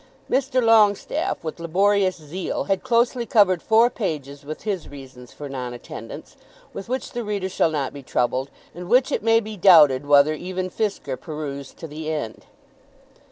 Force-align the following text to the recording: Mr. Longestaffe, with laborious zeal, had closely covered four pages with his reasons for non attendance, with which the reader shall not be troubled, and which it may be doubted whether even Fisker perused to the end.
Mr. 0.31 0.63
Longestaffe, 0.63 1.43
with 1.43 1.59
laborious 1.59 2.15
zeal, 2.19 2.63
had 2.63 2.81
closely 2.81 3.23
covered 3.23 3.61
four 3.61 3.87
pages 3.87 4.43
with 4.43 4.63
his 4.63 4.89
reasons 4.89 5.31
for 5.31 5.47
non 5.47 5.75
attendance, 5.75 6.35
with 6.73 6.89
which 6.89 7.11
the 7.11 7.23
reader 7.23 7.47
shall 7.47 7.69
not 7.69 7.93
be 7.93 8.01
troubled, 8.01 8.49
and 8.73 8.89
which 8.89 9.11
it 9.11 9.21
may 9.21 9.39
be 9.39 9.55
doubted 9.55 10.07
whether 10.07 10.33
even 10.33 10.71
Fisker 10.71 11.17
perused 11.17 11.77
to 11.77 11.85
the 11.87 12.11
end. 12.11 12.45